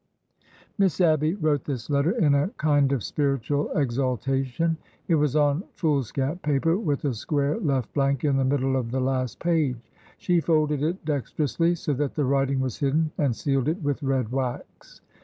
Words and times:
''Miss 0.79 0.99
Abby 0.99 1.35
wrote 1.35 1.63
this 1.65 1.87
letter 1.87 2.09
in 2.09 2.33
a 2.33 2.47
kind 2.57 2.91
of 2.91 3.03
spiritual 3.03 3.69
exal 3.75 4.19
tation. 4.19 4.75
It 5.07 5.13
was 5.13 5.35
on 5.35 5.63
foolscap 5.75 6.41
paper, 6.41 6.75
with 6.75 7.05
a 7.05 7.13
square 7.13 7.59
left 7.59 7.93
blank 7.93 8.23
in 8.23 8.37
the 8.37 8.43
middle 8.43 8.75
of 8.77 8.89
the 8.89 8.99
last 8.99 9.37
page. 9.37 9.77
She 10.17 10.39
folded 10.39 10.81
it 10.81 11.05
dex 11.05 11.31
terously, 11.33 11.77
so 11.77 11.93
that 11.93 12.15
the 12.15 12.25
writing 12.25 12.61
was 12.61 12.79
hidden, 12.79 13.11
and 13.19 13.35
sealed 13.35 13.67
it 13.67 13.83
with 13.83 14.01
red 14.01 14.31
wax. 14.31 15.01